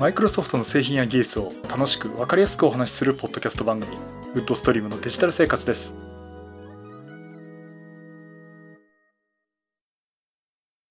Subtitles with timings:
[0.00, 3.98] マイクロソフトの製品や技術を楽しく分かりやすくお話しするポッドキャスト番組
[4.32, 5.94] ウッドストリームのデジタル生活です。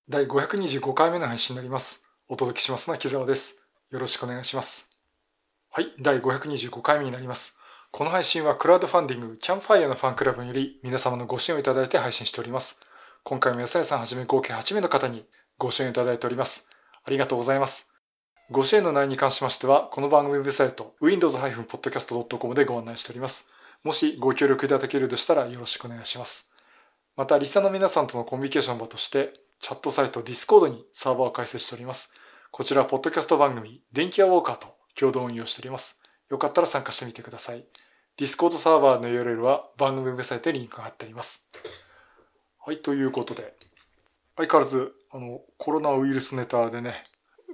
[0.08, 2.04] 第525回目の配信になります。
[2.28, 3.56] お届けしますのは木澤です。
[3.90, 4.88] よろしくお願いします。
[5.72, 7.58] はい第525回目になります。
[7.90, 12.78] この配信はクラウドファンディングキャンファイアのファンクラブにより皆様のご支援をいただいて配信しております。
[13.24, 15.26] 今回も安根さんはじめ合計8名の方に
[15.58, 16.68] ご支援いただいております。
[17.04, 17.89] ありがとうございます。
[18.50, 23.48] ご支援の内容に関しましては、この番組ウェブサイト、windows-podcast.com でご案内しております。
[23.84, 26.52] もしご協力いただけるとしたらよろしくお願いします。
[27.16, 32.12] また、リサの皆さんとのコミュニケーション場として、チャットサイト Discord にサーバーを開設しております。
[32.50, 36.02] こちら、ポッドキャスト番組、電気屋ウォーカーと共同運用しております。
[36.28, 37.64] よかったら参加してみてください。
[38.18, 41.48] Discord サーバーの URL は番組ウェブサイトにリンクが貼ってあります。
[42.66, 43.54] はい、ということで、
[44.36, 47.04] 相変わらず、あの、コロナウイルスネタでね、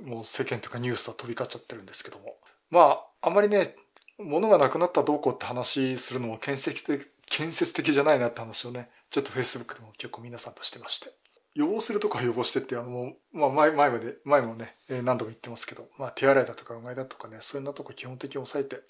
[0.05, 2.37] もう世間とかニュースは飛び交っちゃってるんですけども。
[2.71, 3.75] まあ、あんまりね、
[4.19, 11.11] 物がなくなったどうこうって話するのも建設的建設的じゃないなって話をね、ちょっと Facebook でも結構皆さんとしてまして。
[11.55, 18.83] 予防するとか予防してってあの、まあ前、前まで、前もね、何度も言ってますけど、まあ手洗いだとかうがいだとかね、そういうなとこ基本的に抑えて、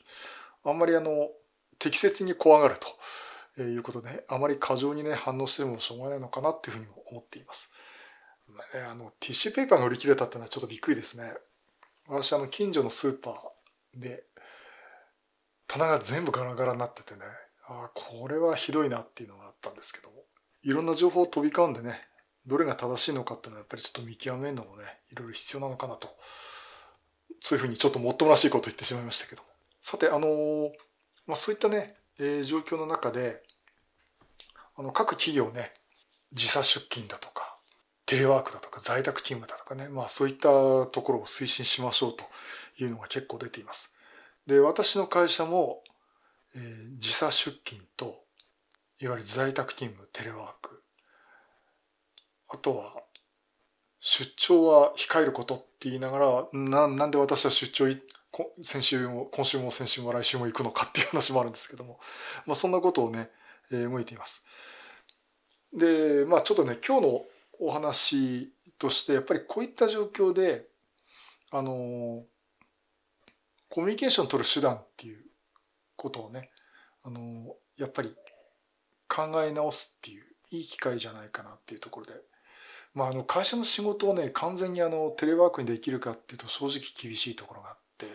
[0.64, 1.30] あんまりあの、
[1.78, 2.74] 適切に怖がる
[3.56, 7.72] ということで、あまり過剰にね、反応してもしょうがないのかなっていうふうにも思っています。
[8.56, 11.32] ね、あの、ティッシュペーパーが売り切れたってのはちょっとびっくりですね。
[12.08, 14.24] 私、あの、近所のスーパーで、
[15.66, 17.20] 棚が全部ガラガラになっててね、
[17.68, 20.16] ああ、これはひどいなっていうのがあったんですけども、
[20.62, 22.00] いろんな情報を飛び交うんでね、
[22.46, 26.16] どれが正しいのかっていうのはやっぱりちょっと見極めるのもね、いろいろ必要なのかなと。
[27.40, 29.48] そういうふうにちょっともっともらしいことを言ってしまいましたけども。
[29.80, 30.70] さて、あのー、
[31.26, 33.42] まあ、そういったね、えー、状況の中で、
[34.76, 35.72] あの、各企業ね、
[36.32, 37.45] 時差出勤だとか、
[38.06, 40.48] テレワークだとか在宅勤務だとかね、まあそういった
[40.86, 42.24] ところを推進しましょうと
[42.82, 43.94] いうのが結構出ています。
[44.46, 45.82] で、私の会社も、
[46.54, 48.22] えー、時差出勤と、
[49.00, 50.82] いわゆる在宅勤務、テレワーク、
[52.48, 52.94] あとは、
[53.98, 57.92] 出張は控えることって言いながら、な、なんで私は出張
[58.62, 61.98] 先週も、今週も先週も来週も行くのかっていう話もあるんですけども、
[62.46, 63.30] まあそんなことをね、
[63.72, 64.44] えー、動いています。
[65.72, 67.24] で、まあちょっとね、今日の
[67.60, 70.66] お話としてやっぱりこういった状況で
[71.50, 72.24] あの
[73.68, 75.24] コミュニケーション取る手段っていう
[75.96, 76.50] ことをね
[77.02, 78.14] あのやっぱり
[79.08, 82.12] 考え直すっていういい機会じゃないかなっていうところで、
[82.94, 88.06] まあ、あの会社の仕事をね完全にあのテレワークにできるかっていうと正直厳しいところがあって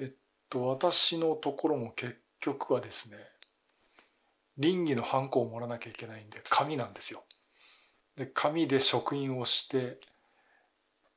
[0.00, 0.12] えっ
[0.48, 3.16] と私のところも結局はですね
[4.58, 7.22] 倫理のハンコをもらわなきゃいけないんで紙なんですよ。
[8.16, 9.98] で紙で職員をして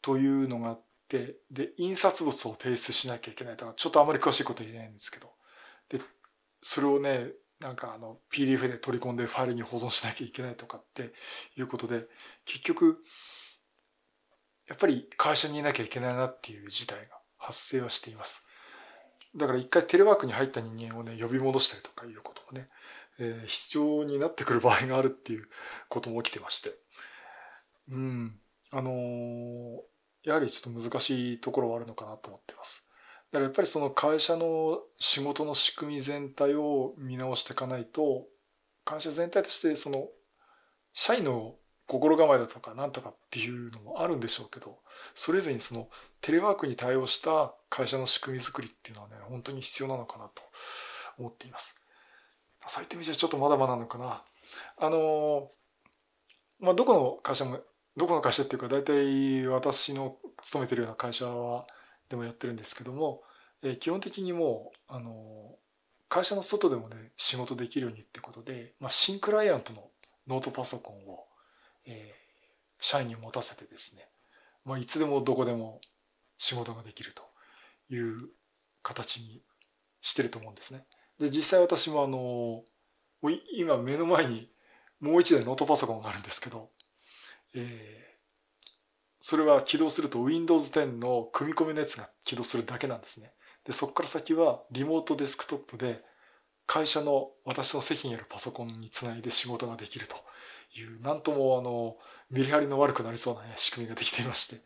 [0.02, 5.32] というのがあってで印刷物を提出しなきゃいけないとかちょっとあまり詳しいこと言えないんですけど
[5.90, 6.00] で
[6.62, 7.30] それをね
[7.62, 11.12] なんかあの PDF で取り込んでファイルに保存しなきゃいけないとかって
[11.58, 12.06] いうことで
[12.46, 13.00] 結局
[14.68, 18.46] やっぱり会社にいなきゃいけないなっていう事態が発生はしています。
[19.36, 22.68] だから一回テレワークに入った人間をね呼び戻したりとかいうこともね、
[23.20, 25.48] えー、必要になってくる場合があるっていう
[25.88, 26.72] ことも起きてまして
[27.92, 28.40] うん。
[28.72, 29.80] あのー、
[30.24, 32.88] やはりちょっと難しいところはあるのかなと思ってます。
[33.32, 38.26] だからやっぱりその会社の仕事の仕組み全体を見直していかないと、
[38.86, 40.08] 会社全体としてその
[40.94, 41.56] 社員の
[41.88, 44.80] 心構えだとかなんとかっていうのもあるんでしょうけど、
[45.16, 45.90] それぞれにその
[46.22, 50.42] テレワークに対応した会社の仕組み作りっていうのはね、本当に必要なのかなと
[51.18, 51.76] 思っています。
[52.68, 54.24] そういった意味じゃちょっとまだまだなのかな。
[54.78, 55.50] あの、
[56.60, 57.60] まあ、どこの会社も
[58.00, 61.68] どこの会社っていうか大体私の勤めてるような会社は
[62.08, 63.22] でもやってるんですけども、
[63.62, 65.58] えー、基本的にもうあの
[66.08, 69.84] 会社の外でもね仕事できるようにってことで、まあ、新クライアントの
[70.28, 71.26] ノートパソコンを、
[71.88, 71.94] えー、
[72.80, 74.08] 社員に持たせてですね、
[74.64, 75.82] まあ、いつでもどこでも
[76.38, 77.24] 仕事ができると
[77.94, 78.30] いう
[78.82, 79.42] 形に
[80.00, 80.86] してると思うんですね。
[81.20, 82.64] で実際私もあの
[83.54, 84.50] 今目の前に
[85.02, 86.70] もう一台ノートパソコンがあるんですけど
[87.56, 87.64] えー、
[89.22, 93.34] それは起動すると Windows 10の組み込みのやつが起動するだけなんですね。
[93.66, 96.02] で、そこから先はリモートデスクトップで
[96.66, 100.16] 会社の私の席にあるパソコンにつないで仕事ができると
[100.80, 101.98] いう、なんともあの、
[102.30, 104.58] メリハリの悪くなりそうな、ね、仕組みができていまして。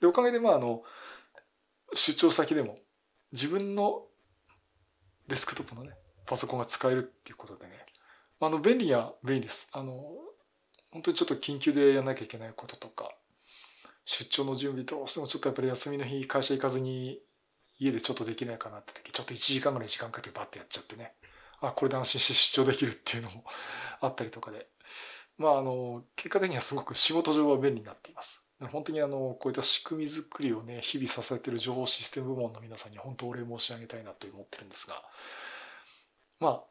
[0.00, 0.82] で、おかげでまああの、
[1.94, 2.74] 出張先でも
[3.32, 4.02] 自分の
[5.28, 5.92] デスクトップのね、
[6.26, 7.72] パソコンが使えるっていうことでね、
[8.40, 9.70] あの、便利は便利です。
[9.72, 9.94] あの、
[10.92, 13.10] 本当にちょっと緊急でやんなきゃいけないこととか
[14.04, 17.20] 出張の準備どうしてもちょっとやっぱり休みの日会社行かずに
[17.82, 21.14] 家でちょっとできないかなって時、ちょっと1時間ぐらい時間かけてバッてやっちゃってね。
[21.60, 23.44] あ、これで安心して出張できるっていうのも
[24.00, 24.68] あったりとかで。
[25.38, 28.44] まあ、あの、結果的にはすごく仕事上は便利になっています。
[28.70, 35.02] 本当にあの、こういった仕組み作りをね、日々支えている情報システム部門の皆さんに本当お礼申し上げたいなと思ってるんですが、
[36.38, 36.62] まあ、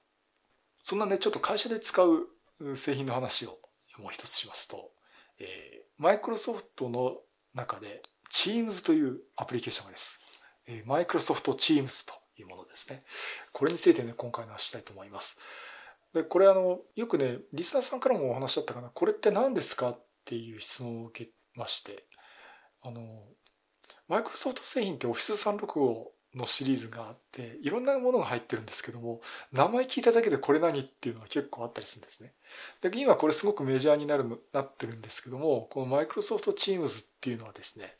[0.79, 2.27] そんなね、ちょっと会社で使う
[2.75, 3.57] 製品の話を
[3.99, 4.91] もう一つしますと、
[5.39, 7.17] えー、マイクロソフトの
[7.53, 8.01] 中で
[8.31, 10.19] Teams というアプリケーションがです。
[10.67, 13.03] えー、マイクロソフト Teams というものですね。
[13.51, 15.39] これについてね、今回話したいと思います。
[16.13, 22.05] で、これあの、よくね、リスナーさんからもお話だったかな、これって何ですかっていう質問を受けまして、
[22.81, 23.23] あの、
[24.07, 26.05] マイクロソフト製品って Office365
[26.36, 32.33] のシリーズがあって、いろんなものが入ってるんですけども、名前聞いただけでこれ何っていうのが結構あったりするんですね。
[32.81, 37.95] で、今これすごくメジャーになるなってるんですけども、このマイクロソフト Teams っていうのはですね、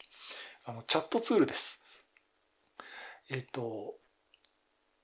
[0.66, 1.84] あの、チャットツールです。
[3.30, 3.96] えっ、ー、と、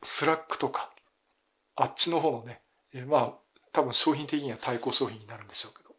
[0.03, 0.91] スラックとか、
[1.75, 2.61] あっちの方のね、
[2.93, 3.33] えー、まあ、
[3.73, 5.95] 多分商品的には対抗商品になるんでしょうけど、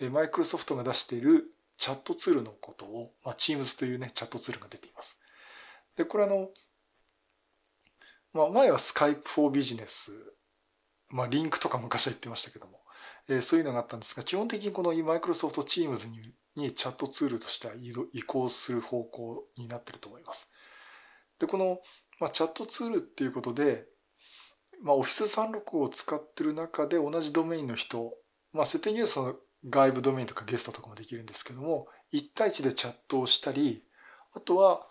[0.00, 1.44] え、マイクロソフトが出している
[1.76, 5.20] チャットツールのことを、まあ、Teams というね、チャットツールが出ています。
[5.96, 6.48] で、これあの、
[8.32, 10.12] まあ、前は Skype for Business、
[11.08, 12.80] まあ、リンクとか昔は言ってましたけども、
[13.28, 17.74] えー、そういうのがあったんですが、基本的にこの Microsoft Teams ににチャットツールとしては
[18.12, 20.50] 移行する方向になってると思います。
[21.38, 21.80] で、この、
[22.18, 23.86] まあ、チャットツールっていうことで、
[24.82, 28.14] まあ、Office365 を使ってる中で同じドメインの人、
[28.52, 29.34] まあ、設定にはその
[29.68, 33.84] 外部ドメインとかゲストとかもできるんですけども、1対1でチャットをしたり、
[34.34, 34.82] あとは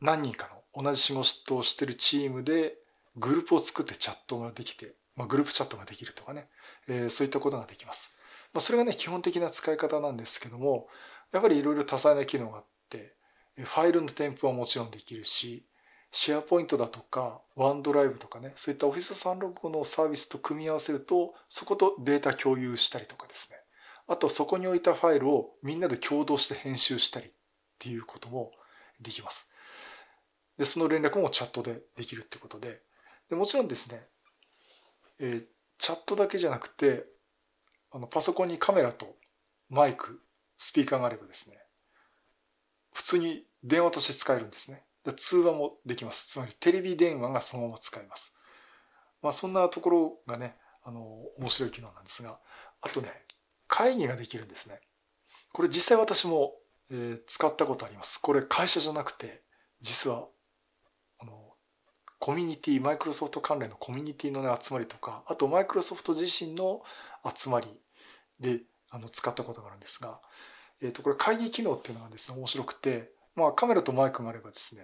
[0.00, 2.74] 何人かの同じ仕事をしてるチームで
[3.16, 6.48] グループを作ってチャットができて、まあ、グループチャットができるとかね、
[6.88, 8.14] えー、そういったことができます。
[8.52, 10.88] まあ、それがね、基本的な使い方なんですけども、
[11.32, 13.14] やっぱりいろいろ多彩な機能があって、
[13.56, 15.66] ファイルの添付はもちろんできるし、
[16.12, 23.58] シェアポイントだとか、ワンドライブとかね、そういった Office365 のサービスと組み合わせると、そことデータ共有したりとかですね。
[24.08, 27.30] あと、そこに置いたファイルをみんなで共同して編集したりっ
[27.78, 28.50] ていうことも
[29.00, 29.49] できます。
[30.60, 32.82] で、その連絡もチャットでできるってことで、
[33.30, 34.02] でもちろんですね、
[35.18, 35.44] えー、
[35.78, 37.06] チャットだけじゃなくて、
[37.90, 39.16] あの、パソコンにカメラと
[39.70, 40.20] マイク、
[40.58, 41.56] スピーカーがあればですね、
[42.92, 44.84] 普通に電話として使えるんですね。
[45.02, 46.28] で通話もできます。
[46.28, 48.36] つまりテレビ電話がそのまま使えます。
[49.22, 51.00] まあそんなところがね、あの、
[51.38, 52.38] 面白い機能なんですが、
[52.82, 53.08] あとね、
[53.66, 54.78] 会議ができるんですね。
[55.54, 56.52] これ実際私も、
[56.90, 58.18] えー、使ったことあります。
[58.18, 59.40] これ会社じゃなくて、
[59.80, 60.28] 実は
[62.20, 66.82] コミュニティ、マイクロソフト関連のコミュニティの、ね、集まりとか、あとマイクロソフト自身の
[67.34, 67.66] 集まり
[68.38, 70.20] であの使ったことがあるんですが、
[70.82, 74.82] えっ、ー、と、これ会議機能っていうのがですね、面白くて、まあカメラとマイクがあればですね、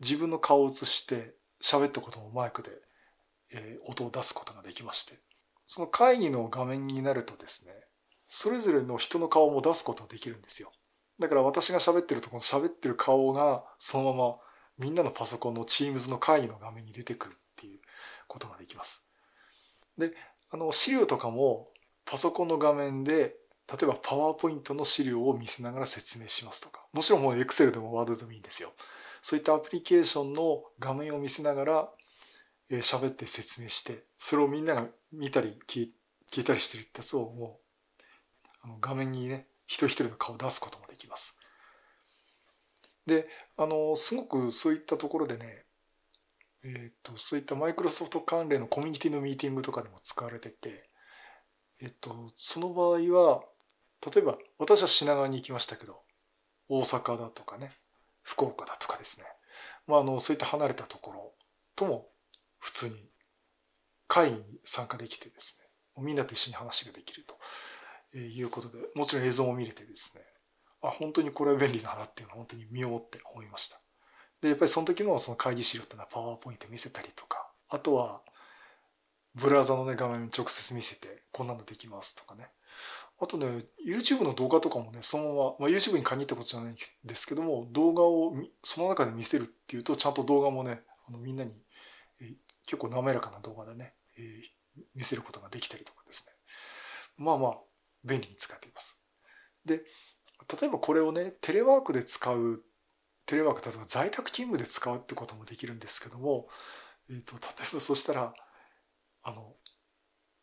[0.00, 2.70] 自分の顔を映して喋ったこともマイクで、
[3.54, 5.14] えー、音を出すことができまして、
[5.66, 7.72] その会議の画面になるとですね、
[8.28, 10.70] それぞれの人の顔も出すことができるんですよ。
[11.18, 14.36] だから私が喋ってるとこの喋ってる顔がそのまま
[14.78, 17.80] みんなのパソコンの Teams の会議の画面に出てくるっていう
[18.26, 19.06] ことができます。
[19.96, 20.12] で、
[20.50, 21.68] あの、資料とかも
[22.04, 23.36] パソコンの画面で、
[23.70, 28.72] 例えばパワーポイントの資料を見せながら説明しますとか、もちろんもう Excel でも Word でもいいんですよ。
[29.20, 31.88] そういったアプリケーションの画面を見せながら
[32.70, 35.92] 喋、えー、って説明して、それをみんなが見たり聞
[36.40, 37.60] いたりしてるってやつをも
[37.98, 38.02] う、
[38.62, 41.37] あの画面にね、一人一人の顔を出すこともできます。
[43.08, 45.64] で、あの、すごくそういったところでね、
[46.62, 50.88] え、ー、と、そういったマイクロソフト関連のコミュニティのミーティングとかでも使われてて、
[51.82, 53.42] えっ、ー、と、その場合は、
[54.14, 56.02] 例えば私は品川に行きましたけど、
[56.68, 57.72] 大阪だとかね、
[58.22, 59.26] 福岡だとかですね、
[59.86, 61.32] まあ、あの、そういった離れたところ
[61.74, 62.08] とも
[62.58, 62.94] 普通に
[64.06, 65.68] 会議に参加できてですね、
[66.04, 67.24] みんなと一緒に話ができる
[68.12, 70.22] ということで、もちろん映像も見れてですね、
[70.82, 73.80] あ、本当にこれは便利だなっていうのは本当に身をもって思いました。
[74.40, 78.22] で、やっぱりその時もその会議資料っていうのはパワーポイント見せたりとか、あとは、
[79.34, 82.50] ブラウザのね、画面に直接見せて、こんなのできますとかね。
[83.20, 83.46] あとね、
[83.86, 91.52] YouTube の動画とかもね、そのまま、まあ、YouTube に限ったことじゃないんですけども、動画をその中で見せるっていうと、ちゃんと動画もね、あのみんなに、
[92.20, 92.34] えー、
[92.66, 96.32] 結構滑らかな動画でね、えー、見せることができたりとかですね。
[97.16, 97.58] まあまあ、
[98.04, 99.00] 便利に使っています。
[99.64, 99.82] で、
[100.60, 102.62] 例えばこれをね、テレワークで使う、
[103.26, 106.48] テレワーク、例えば在宅勤務で使うってこともできるんですけども、
[107.10, 107.40] えーと、例
[107.70, 108.34] えばそしたら、
[109.22, 109.54] あの、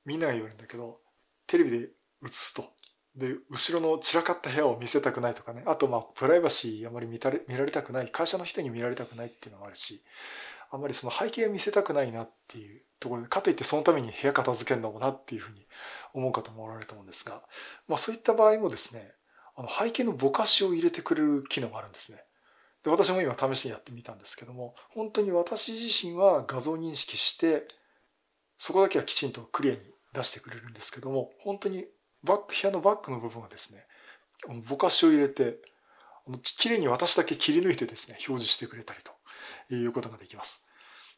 [0.06, 1.00] みんなが言われるんだけど、
[1.48, 1.90] テレビで映
[2.28, 2.76] すと、
[3.16, 5.64] で、後ろの散らかった部屋を見せたくないとかね。
[5.66, 8.12] あと、まあ、プライバシーあまり見たれ見られたくない。
[8.12, 10.04] 会社の人に見られたくないっていうのもあるし、
[10.70, 15.66] あんまりその背景を見せたくないなっていうところで、かといってそのために部屋片付けるのもなっていうふうに
[16.14, 17.42] 思う方もおられると思うんですが、
[17.88, 19.14] まあそういった場合もですね、
[19.56, 22.24] あの背景のぼかしを入れてくれる機能があるんですね。
[22.84, 27.68] で、私も今試しにやってみたんですけども、本当に私自身は画像認識して、
[28.58, 29.80] そこだけはきちんとクリアに
[30.14, 31.86] 出してくれるんですけども、本当に
[32.24, 33.86] バック、部屋のバックの部分はですね、
[34.68, 35.58] ぼかしを入れて、
[36.58, 39.00] 綺麗に私だけ切り抜いてですね、表示してくれたり
[39.70, 40.66] ということができます。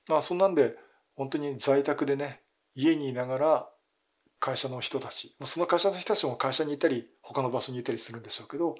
[0.07, 0.75] まあそんなんで、
[1.15, 2.41] 本当に在宅でね、
[2.75, 3.69] 家にいながら
[4.39, 8.75] 会社の人たち、その会社の人たちも会社にいたり、他の場所にいたりするんでしょうけど、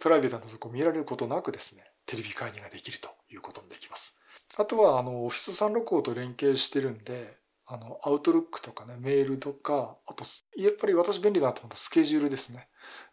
[0.00, 4.18] プライベートなとこ見られることなくですね、テレビ会議ができるということにできます。
[4.56, 10.24] あとは、あの、オフィス365と連携してるんで、あの、アウトルックとかね、メールとか、あと、
[10.56, 12.68] やっぱり私便利だなと思ったスケジュールですね。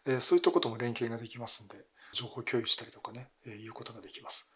[0.06, 1.76] えー、そういったことも連携ができますんで、
[2.12, 4.50] 情報共有したりとかね、えー、いうことができます。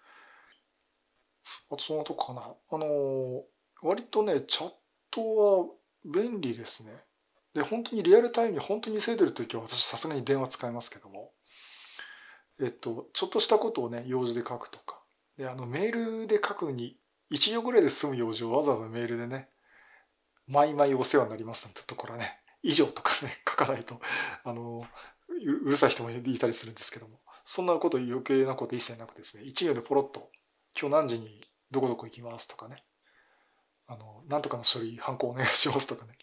[1.71, 2.43] あとそのとこかな。
[2.43, 3.43] あのー、
[3.83, 4.73] 割とね、チャッ
[5.11, 5.66] トは
[6.05, 6.93] 便利ですね。
[7.57, 11.31] で、本当にリアルタイムに本当に急いでるときは私さすがに電話使いますけども、
[12.61, 15.01] えっと、ちょっとしたことをね、用事で書くとか。
[15.39, 16.99] で、あの、メールで書くに
[17.33, 19.49] 1行ぐらいで済む用事をわざわざメールでね、
[20.47, 24.01] 毎々お世話になりますなんてところはね、以上とかね、 書かないと、
[24.45, 24.87] あの、
[25.29, 30.31] うるさい人もいたりするんですけども、そんなこと余計なこと一切なくですね、一行でポロッと、
[30.79, 32.77] 今日何時にどこどこ行きますとかね、
[33.87, 36.16] あの、なんとかの処理、ハンコお願いしますとかね、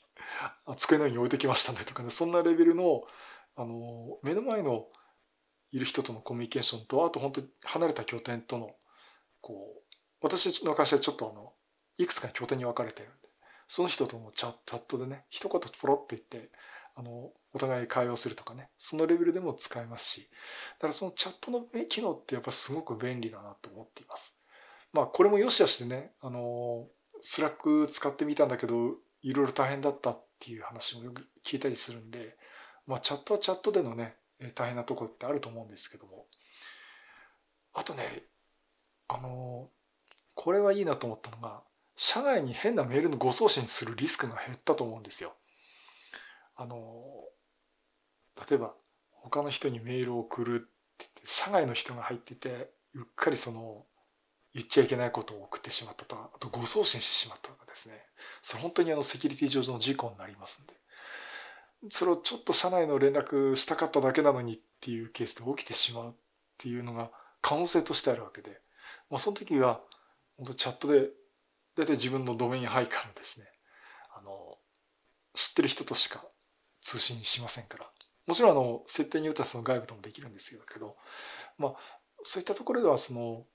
[0.76, 3.04] 机の上に置いてきましたねとかね、そんなレベルの、
[3.56, 4.88] あの、目の前の
[5.72, 8.70] いる人とのコミュニケーションと、あと本当に離れた拠点との、
[9.42, 11.54] こう、私の会社はちょっとあの、
[11.98, 13.30] いくつか拠点に分かれてるんで、
[13.68, 16.52] その人とのチャットでね、一言ポロって言って、
[16.96, 20.30] あの、お互い会話をするとかね、そのレベルでも使えますし、
[20.78, 24.40] だからそのチャットの機能ってやっぱすごく便利だなと思っています。
[24.92, 26.88] まあこれも良し悪しでね、あの、
[27.22, 32.38] スラック使ってみたんだけど、いろいろ大変だったっていう話もよく聞いたりするんで、
[32.86, 34.18] まあチャットはチャットでのね、
[34.56, 36.26] 大変なところってあると思うんですけども。
[37.74, 38.04] あとね、
[39.08, 39.70] あの、
[40.36, 41.64] これはいいなと思ったのが、
[41.96, 45.34] 社内に変なメールの誤送信するリスクが減ったと思うんですよ。
[46.56, 46.78] あの、
[48.50, 48.74] 例えば
[49.12, 50.66] 他の人にメールを送るって
[51.00, 53.86] 言って、社外の人が入ってて、うっかりその、
[54.54, 57.93] 言っちゃいけないことを送ってしまったとか、あと誤送信してしまったとかですね。
[58.44, 60.74] それ本当にあのセキュリティ上の事故になりますんで。
[61.90, 66.14] それをちょっと社内の連絡したかっただけなのにっていうケースで起きてしまうっ
[66.58, 67.10] ていうのが
[67.42, 68.62] 可能性としてあるわけで、
[69.10, 69.82] まあ、その時は
[70.38, 71.10] 本当チャットで
[71.76, 73.48] 大体自分のドメイン配下のですね、
[74.16, 74.58] あの、
[75.34, 76.24] 知ってる人としか
[76.82, 77.90] 通信しませんから。
[78.28, 80.96] もちろんあの、設定によってはその外部ともできるんですけど、
[81.58, 81.74] まあ、
[82.24, 83.46] そういったところではその、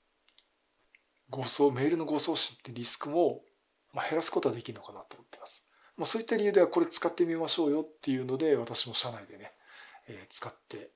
[1.30, 3.42] 誤送、メールの誤送信ってリスクも、
[3.92, 5.64] まあ、減らすことはできるのかなと思ってます。
[5.96, 9.52] まあ、そういった理由ではこれ使ってみましょうよっていうので、私も社内でね、
[10.08, 10.90] えー、使って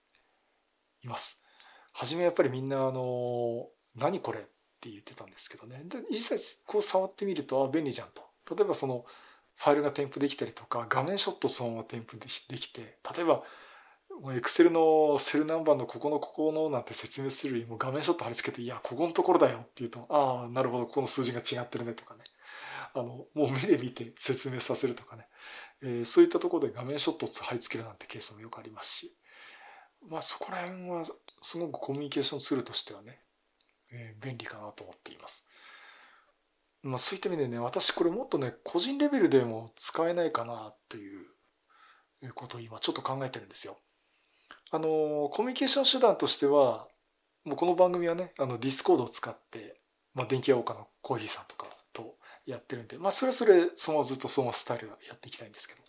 [1.04, 1.42] います。
[1.92, 4.42] はじめやっぱりみんなあの、何これっ
[4.80, 5.82] て言ってたんですけどね。
[5.84, 8.22] で、実際こう触ってみると、あ、便利じゃんと。
[8.54, 9.04] 例えばその、
[9.54, 12.26] ファイルが添付できたりとか、画面ショットそのまま添付で
[12.58, 13.42] きて、例えば、
[14.34, 22.20] エクセルのセルナンバーのここのここのなんて説明するよりも画面ショット貼り付けて、いや、ここのところだよって言うと、ああ、なるほど、ここの数字が違ってるねとかね。
[22.94, 25.26] あの、もう目で見て説明させるとかね。
[25.82, 29.16] えー、そういったところで画面ショットを貼り付けるなんてケースもよくありますし。
[30.08, 31.04] まあそこら辺は
[31.42, 33.20] すごくコミュニケーションツールとしてはね、
[33.92, 35.46] えー、便利かなと思っています。
[36.82, 41.26] まあそういった意味でね、私これもっとね、個人レベルでも使えないかなという
[42.34, 43.76] ことを今ちょっと考えてるんですよ。
[44.70, 46.88] あの、コミュニケーション手段としては、
[47.44, 49.80] もうこの番組はね、あの、ディスコードを使って、
[50.14, 51.66] まあ、電気屋岡のコーヒーさんとか
[52.46, 55.80] やってるんで、まあ、それはそれ、そのずっとそのスタイルはやっていきたいんですけど、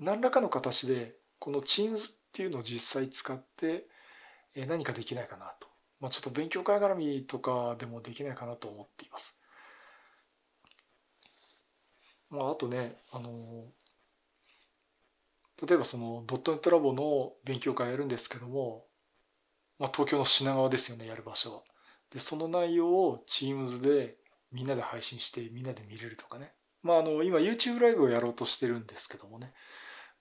[0.00, 3.86] 何らかの形で、この Teams っていうのを実際使って、
[4.54, 5.68] え何かできないかなと。
[6.00, 9.38] まあ、ちょっと勉強会絡みとかでもできないかなと思っています。
[12.30, 13.64] まあ、あとね、あの、
[15.66, 18.86] 例えばそのドットネットラボの勉強会やるんですけども、
[19.78, 21.62] まあ、東京の品川ですよね、やる場所は。
[22.10, 24.16] で、その内容を Teams で
[24.52, 26.52] みんなで配信してみんなで見れるとかね。
[26.82, 29.52] まあ、あの、今 YouTube ライブをやろうとしてるんですけどもね。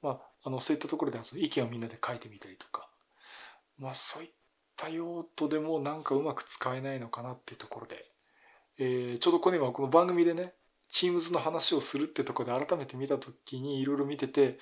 [0.02, 2.90] まあ、あの、そういったところで意見をみんなで書いてみたりとか。
[3.78, 4.30] まあ、そういっ
[4.76, 8.04] た用途でもなんかうまく使えないのかなっていうところで。
[8.80, 10.54] えー、ちょうどこの今この番組でね、
[10.90, 14.58] Teams の話をするってとこで改めて見た時にいろいろ見てて、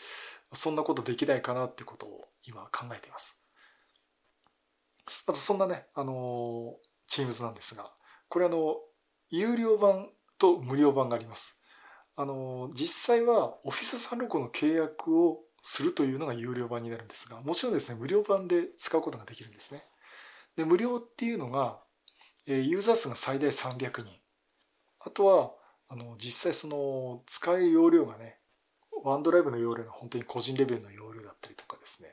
[0.54, 3.42] そんなことできないかなってことを今考えています。
[5.28, 6.78] まずそんなね、あの、
[7.10, 7.92] Teams なんですが、
[8.30, 8.78] これあの、
[9.30, 11.60] 有料版と無料版があります。
[12.16, 19.84] あの、実際は Office365 の契約をするというのが有料版になるんですが、もちろんですね、無料版で使うことができるんですね。
[20.56, 21.80] で、無料っていうのが、
[22.46, 24.06] ユーザー数が最大300人。
[25.00, 25.52] あとは、
[25.90, 28.40] あの、実際その、使える容量がね、
[29.04, 32.10] ワンドライブの容量が本当に個人レベルの容量だったりとかですね。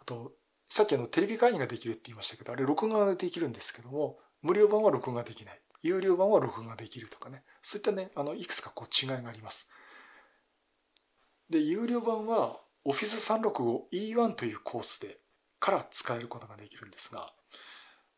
[0.00, 0.32] あと、
[0.68, 5.60] さっきあの、テレビ会議ができるって言いましたけど、あれ録画ができるんですけども、無料版は録画できない。
[5.86, 7.42] 有料版は録画できるとかね。
[7.62, 9.70] そういったね、あの、いくつかこう違いがあります。
[11.48, 15.18] で、有料版は Office 365 E1 というコースで
[15.58, 17.32] から使えることができるんですが、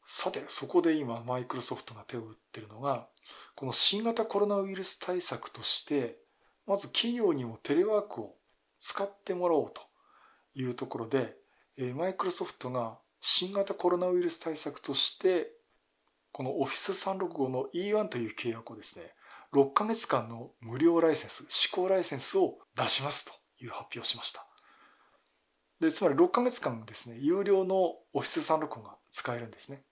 [0.04, 3.08] さて、そこで今、マイクロソフトが手を打ってるのが、
[3.54, 6.18] この新型コロナウイルス対策として、
[6.66, 8.34] まず企業にもテレワークを
[8.78, 9.82] 使ってもらおうと
[10.54, 11.36] いうところで、
[11.94, 15.52] マイクロソフトが新型コロナウイルス対策として
[16.38, 19.06] この Office365 の E1 という契約をですね、
[19.52, 24.46] 6ヶ月間の無料ライセンス、試行ライセンスを出しますという発表をしました。
[25.80, 29.82] で、つまり6ヶ月間ですね、有料の Office365 が使えるんですね。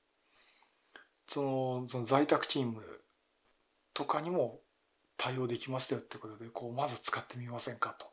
[1.27, 2.87] その、その在宅勤務
[3.93, 4.61] とかにも
[5.17, 8.07] 対応できますよってことで、こう、まず使ってみませんかと。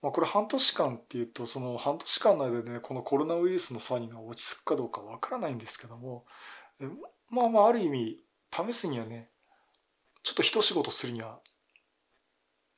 [0.00, 6.24] まあ、これ半年間っていうと、その半年間のでね、このコロナウイルスの際には落ち着くかどうかわからないんですけども、
[7.30, 9.30] まあまあある意味試すにはね
[10.22, 11.40] ちょっと一仕事するには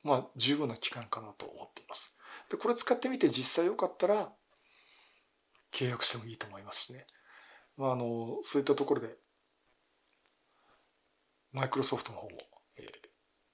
[0.03, 2.17] まあ十分な期間かなと思っています。
[2.49, 4.31] でこれ使ってみて実際よかったら
[5.71, 7.05] 契約してもいいと思いますしね。
[7.77, 9.15] まああのそういったところで
[11.51, 12.37] マイクロソフトの方も、
[12.77, 12.85] えー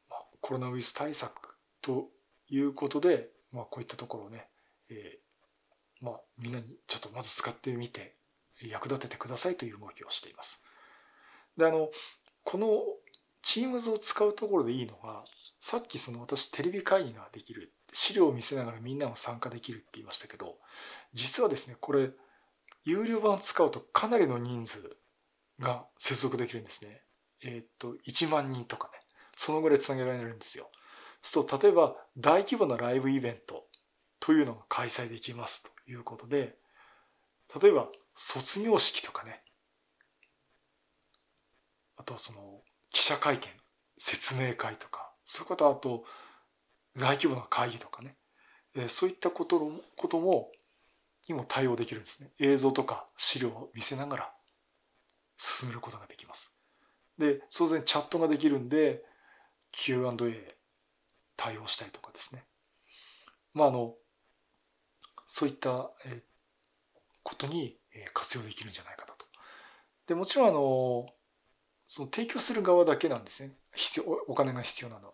[0.09, 2.09] まあ、コロナウイルス対策と
[2.49, 4.47] いうことで、まあ、こういったところをね、
[4.89, 8.15] えー、まあ、みんなにちょっとまず使ってみて
[8.61, 10.63] 役立ててくださいという動きをしています。
[11.57, 11.89] で、あの、
[12.43, 12.83] この
[13.43, 15.23] Teams を使うところでいいのが、
[15.59, 20.57] さっきその私テレビ会議ができる、資料を見せながらみんなも参加できるって言いましたけど、
[21.13, 22.11] 実はですね、これ、
[22.83, 24.97] 有料版を使うとかなりの人数
[25.59, 27.01] が接続できるんですね。
[27.43, 28.93] えっ、と、1万人とかね、
[29.35, 30.69] そのぐらいつなげられるんですよ。
[31.21, 33.65] そうすると、例えば大規模なライブイベント
[34.19, 36.57] というのが開催できますということで、
[37.61, 39.41] 例えば卒業式とかね、
[41.97, 43.49] あとはその記者会見、
[43.97, 46.05] 説明会とか、そういうこと、あと
[46.95, 48.15] 大規模な会議とかね、
[48.75, 50.51] えそういったことことも
[51.27, 52.31] にも対応できるんですね。
[52.39, 54.33] 映像とか資料を見せながら
[55.37, 56.55] 進めることができます。
[57.17, 59.03] で、当然チャットができるんで
[59.71, 60.57] Q&A
[61.35, 62.45] 対応したりとかですね。
[63.53, 63.95] まああの、
[65.25, 65.91] そういった
[67.23, 67.77] ことに
[68.13, 69.25] 活用できるんじゃないかなと。
[70.07, 71.05] で、もちろんあの、
[71.87, 73.51] その提供する側だけなんですね。
[73.73, 75.13] 必要、お金が必要なのは。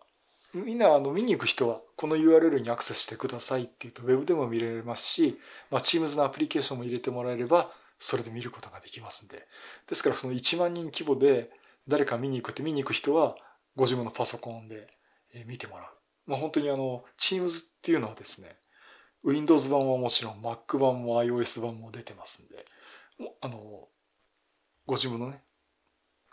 [0.52, 5.38] みんなあの見に行く人はこの URL にアクセスしてくださいって言うと Web でも見られますし、
[5.70, 9.48] まあ、Teams のアプリケーションも入れてもらえればそれで見ることができますんで。
[9.88, 11.50] ですからその1万人規模で
[11.88, 13.34] 誰か見に行くって見に行く人は
[13.74, 14.86] ご自分のパソコンで
[15.46, 15.86] 見てもらう。
[16.26, 18.56] まあ、本当にあの Teams っていうのはですね、
[19.24, 22.64] Windows 版はもちろん Mac 版も iOS 版も出てますんで、
[23.40, 23.88] あの、
[24.86, 25.42] ご自分のね、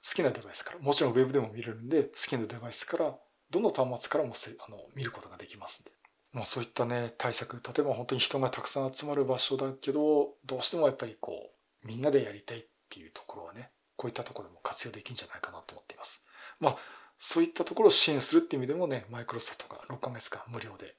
[0.04, 3.16] 好きなデバイスから、もちろん Web でも見れるんで、好きなデバイスから、
[3.52, 5.92] どの端末からもあの見ることができますんで。
[6.34, 11.52] まあそういったね、対策、例えば本当に人がたくさん集まる場所だけど、どうしてもやっぱりこ
[11.84, 16.24] う、みんなでやりたいっていうところはね、こういったところでも活用できるんじゃないかなと思っています。
[16.60, 16.78] まあ、
[17.18, 20.96] そういったところを支援するっていう意味でもね、マイクロソフトが6ヶ月間無料で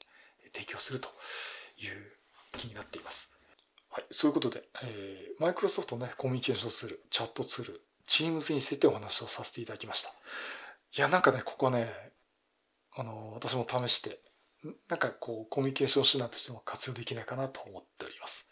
[0.53, 1.09] 提供すると
[1.79, 3.33] いう気になっています。
[3.91, 7.81] はい、そういうことで、えー、マイクロソフトのね、コミュニケーションツール、チャットツール、
[8.12, 10.11] Teams についてお話をさせていただきました。
[10.11, 11.90] いや、なんかね、ここね、
[12.94, 14.20] あの、私も試して、
[14.87, 18.51] なんかこう、コミュニケーション手段としても活用できないかなと思っております。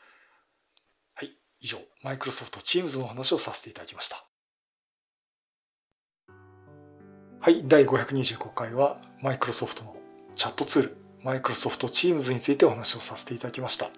[1.15, 4.25] はい、以上、マイクロソフト Teams の話をさせていただきました。
[7.41, 9.95] はい、第525回は、マイクロソフトの
[10.37, 13.91] チャットツール、マイクロソフト Teams についてお話をさせていただきました。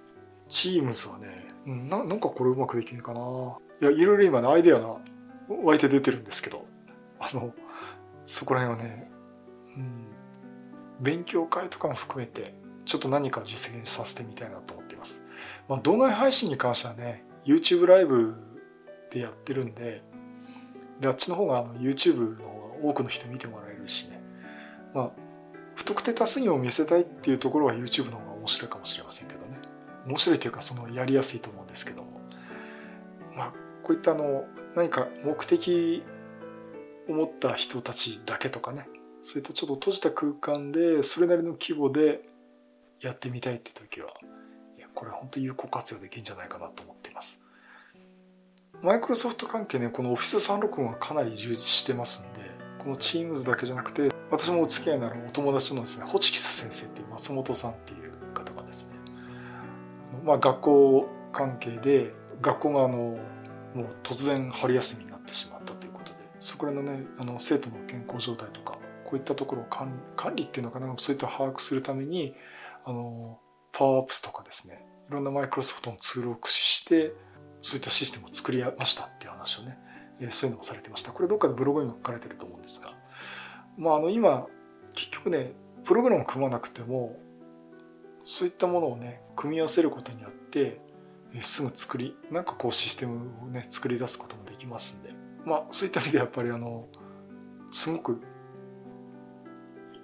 [0.48, 3.58] Teams はね、ななんかこれうまくできないかな。
[3.80, 5.00] いや、いろいろ今ね、アイデアが
[5.48, 6.66] 湧いて出てるんですけど、
[7.18, 7.54] あの、
[8.24, 9.10] そこら辺はね、
[9.76, 10.06] うん、
[11.00, 15.26] 勉強会とかも含めて、ちょっと何か実現させてみたいなと思っています。
[15.68, 18.34] まあ、動画配信に関してはね、YouTube ライブ
[19.10, 20.02] でやってるんで、
[21.00, 24.20] で、あっちの方があの YouTube の方が多くの人見てもらえるしね。
[24.94, 25.10] まあ、
[25.74, 29.60] 不特定多数にも見せたいっていうところは YouTube の方が面白いかもしれませんけどね。
[30.06, 32.20] 面白いというかそのやりやすいと思うんですけども
[33.36, 33.52] まあ
[33.82, 36.02] こういったあの何か目的
[37.08, 38.88] を持った人たちだけとかね。
[39.22, 42.22] そういったちょっと閉じた空間でそれなりの規模で
[43.00, 44.08] やってみたいって時は
[44.76, 47.44] いやこれ本当に有効活用できるんじゃないかなと思っています。
[48.82, 52.40] マイクロソフト関係ねこの Office365 がかなり充実してますんで
[52.82, 58.96] この Teams だけじゃなくて私もお付き合いのあるお友達のですねホチキス先生っていう松本さんっていう方がですね
[60.24, 63.18] まあ学校関係で学校があの
[63.74, 69.92] もう突然春休みになってしまったということでそこらのねあの生徒の健康状態とかこういったところを管
[70.34, 72.34] 理っていうのかなそういった把握するために
[72.84, 73.38] あの
[73.72, 77.14] パワーアップスとかですねいろんなマイクロソフトのツールを駆使して
[77.60, 79.78] そういったシステムを作りましたっていう話をね、
[80.20, 81.12] えそういうのもされてました。
[81.12, 82.92] これどっかでブログにも書かれてると思うんですが
[83.76, 84.46] まああの今
[84.94, 85.54] 結局ね
[85.84, 87.16] プログラムを組まなくても
[88.24, 90.80] そういったものをね組み合わせることによって
[91.40, 95.14] すぐ作りなんかこうシステムをね作り出すこともできますんで。
[95.44, 96.86] まあそういった意味でやっぱりあの
[97.70, 98.20] すごく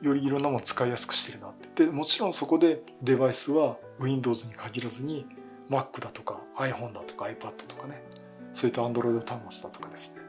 [0.00, 1.84] よりいろんなものを使いやすくしてるなって。
[1.84, 5.26] でもちろんそこでデバイスは Windows に限らずに
[5.68, 8.02] Mac だとか iPhone だとか iPad とかね。
[8.52, 10.22] そういった Android 端末だとかですね。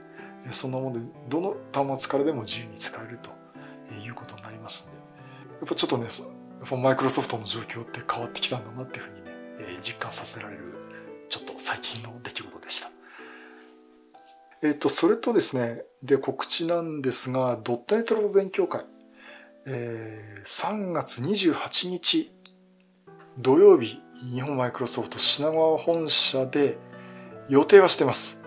[0.51, 3.31] そんなものでどの端末からでも自由に使えると
[4.03, 4.97] いうことになりますんで。
[4.97, 6.07] やっぱちょっとね
[6.81, 9.31] マイクロソフトの状況って変わってきたんだなっていうふうにね
[9.81, 10.78] 実感させられる
[11.59, 12.89] 最近の出来事でした。
[14.61, 18.85] えっ、と、それとですね、で、告知なんですが、ドットネットラボ勉強会、
[19.67, 22.33] えー、3月28日
[23.37, 24.01] 土曜日、
[24.33, 26.77] 日本マイクロソフト品川本社で
[27.47, 28.43] 予定はしてます。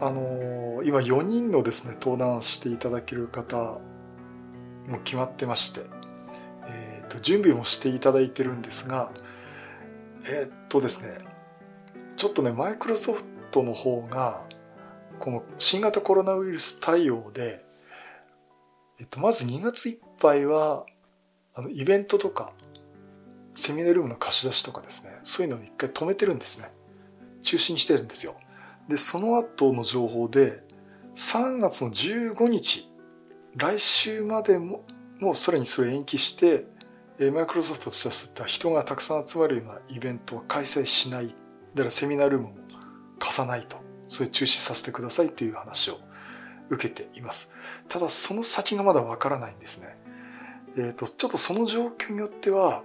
[0.00, 3.78] あのー、今4人のですね、登壇していただける方
[4.88, 5.80] も決まってまして、
[6.66, 9.10] えっ、ー、と、準備もしていただいてるんですが、
[10.24, 11.31] えっ、とですね、
[12.22, 14.44] ちょっとね、マイクロソフトの方が、
[15.18, 17.64] この新型コロナウイルス対応で、
[19.00, 20.86] えっと、まず2月いっぱいは、
[21.52, 22.52] あの、イベントとか、
[23.54, 26.70] セミナルームの貸し出しとかですね、そういうのを一回止めてるんですね。
[27.40, 28.36] 中止にしてるんですよ。
[28.88, 30.62] で、その後の情報で、
[31.16, 32.88] 3月の15日、
[33.56, 34.84] 来週までも、
[35.18, 36.66] もうそれにそれ延期して、
[37.32, 41.34] マイクロソフトとしてはそういった人がたくさん集まるようなイベントは開催しない。
[41.74, 42.54] だからセミナールームも
[43.18, 43.80] 貸さないと。
[44.06, 45.98] それ中止させてくださいっていう話を
[46.68, 47.50] 受けています。
[47.88, 49.96] ただその先がまだわからないんですね。
[50.76, 52.82] えっ、ー、と、ちょっとその状況によっては、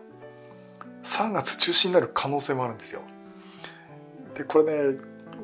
[1.03, 3.01] 3月中止になる可能性もあるんですよ。
[4.35, 4.99] で、これね、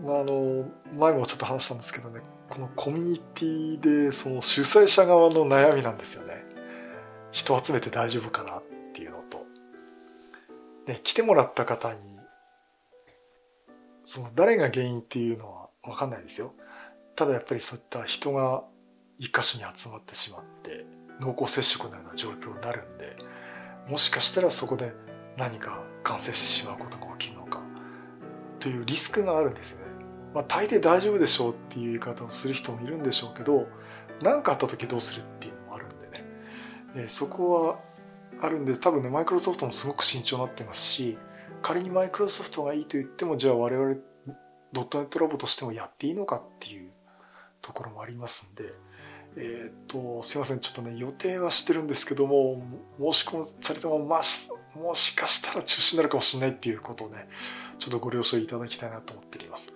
[0.05, 6.45] まあ、あの、前もちょっと話したんですけどね、このコミュニティでその主催者側の悩みなんですよね。
[7.31, 9.45] 人集めて大丈夫かなっていうのと。
[10.85, 11.99] で、来てもらった方に、
[14.03, 16.53] その誰が原因っていうのはわかんないですよ。
[17.15, 18.63] ただやっぱりそういった人が
[19.17, 20.85] 一箇所に集まってしまって
[21.19, 23.15] 濃厚接触のような状況になるんで
[23.87, 24.93] もしかしたらそこで
[25.37, 27.61] 何か感染してしまうことが起きるのか
[28.59, 29.93] というリスクがあるんですよね。
[30.33, 33.67] まあ大抵大丈夫でしょうっていう言い方をする人もいるんでしょうけど
[34.21, 36.25] 何かあった時どうするっていうのもあるんでね、
[36.95, 37.79] えー、そこは
[38.41, 41.17] あるんで多分ねマイクロソフトもすごく慎重になってますし
[41.63, 43.95] 仮にマイクロソフトがいいと言ってもじゃあ我々
[44.73, 46.91] ドットネットラボとしてもやっていいのかっていう
[47.61, 48.73] ところもありますんで、
[49.37, 52.61] えっ、と、すいません、ちょっとね、予定はしてるんですけども、
[52.99, 54.21] 申し込みされても、まあ、
[54.77, 57.27] もしかしたら中止になるかもしれないっていうことをね、
[57.79, 59.75] ちょっとご了承いただきたいなと思っております。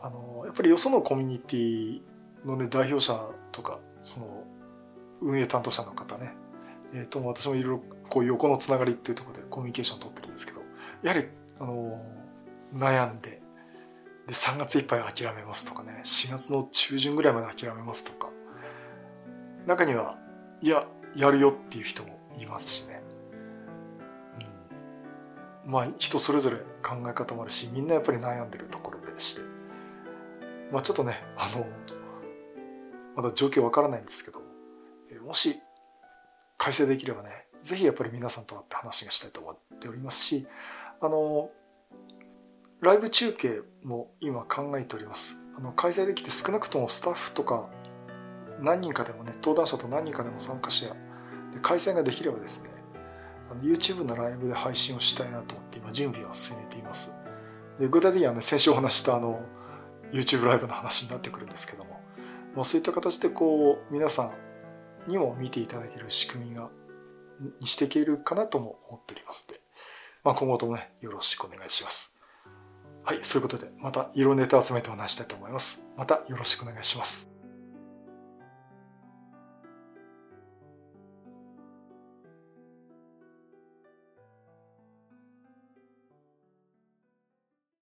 [0.00, 2.00] あの、やっぱりよそのコミュニティ
[2.44, 3.16] のね、代表者
[3.52, 4.44] とか、その、
[5.20, 6.34] 運営担当者の方ね、
[6.92, 10.61] えっ、ー、と、私もいろいろこう横のつながりっていうところでコミュニケーション取ってるんですけど、
[11.02, 11.26] やはり、
[11.58, 12.00] あの、
[12.74, 13.42] 悩んで、
[14.26, 18.30] で、3月いっぱい諦めますとかね、4月の中旬ぐらいまで諦めますとか、
[19.66, 20.18] 中には、
[20.60, 23.02] いや、やるよっていう人もいますしね。
[25.64, 29.62] うん、まあ、人それぞれ考え方もあるし、みんなやっぱり悩んでるところでして。
[30.72, 31.66] まあちょっとね、あの、
[33.14, 34.40] まだ状況わからないんですけど、
[35.24, 35.60] もし、
[36.56, 40.46] 改正できればね、ぜひやっぱり皆さんと会って話がしたいと思っておりますし、
[41.02, 41.50] あの、
[42.80, 45.44] ライブ中継も今考えております。
[45.56, 47.70] あの開催できて少なくともスタッフとか
[48.60, 50.94] 何人かでもね、登壇者と何人かでも参加しや、
[51.52, 52.70] で開催ができればですね、
[53.54, 57.18] の YouTube のライブで配信をしたいなと思って今準備を進めています。
[57.78, 59.40] で具体的にはね、先週お話したあの
[60.12, 62.00] YouTube ライブの話になってくるんですけども、
[62.54, 64.30] まあ、そういった形でこう皆さ
[65.06, 66.70] んにも見ていただける仕組みが
[67.60, 69.60] にしていけるかなとも思っておりますので、
[70.24, 72.16] まあ、今後ともね、よろしくお願いします。
[73.04, 75.86] はい、そういうことで、また色ネタ集めてお話したいと思います。
[75.96, 77.31] またよろしくお願いします。